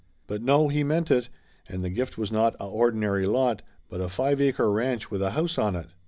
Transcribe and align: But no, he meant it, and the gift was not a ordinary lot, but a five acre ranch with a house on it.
But 0.25 0.41
no, 0.41 0.67
he 0.67 0.83
meant 0.83 1.11
it, 1.11 1.29
and 1.69 1.83
the 1.83 1.91
gift 1.91 2.17
was 2.17 2.31
not 2.31 2.55
a 2.55 2.65
ordinary 2.65 3.27
lot, 3.27 3.61
but 3.87 4.01
a 4.01 4.09
five 4.09 4.41
acre 4.41 4.71
ranch 4.71 5.11
with 5.11 5.21
a 5.21 5.29
house 5.29 5.59
on 5.59 5.75
it. 5.75 5.89